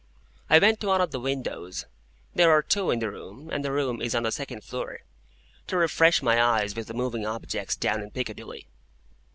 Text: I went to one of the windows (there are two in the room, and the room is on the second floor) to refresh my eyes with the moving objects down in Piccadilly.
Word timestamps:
I 0.49 0.57
went 0.57 0.79
to 0.79 0.87
one 0.87 0.99
of 0.99 1.11
the 1.11 1.19
windows 1.19 1.85
(there 2.33 2.49
are 2.49 2.63
two 2.63 2.89
in 2.89 2.97
the 2.97 3.11
room, 3.11 3.51
and 3.51 3.63
the 3.63 3.71
room 3.71 4.01
is 4.01 4.15
on 4.15 4.23
the 4.23 4.31
second 4.31 4.63
floor) 4.63 5.01
to 5.67 5.77
refresh 5.77 6.23
my 6.23 6.41
eyes 6.41 6.75
with 6.75 6.87
the 6.87 6.95
moving 6.95 7.23
objects 7.27 7.75
down 7.75 8.01
in 8.01 8.09
Piccadilly. 8.09 8.67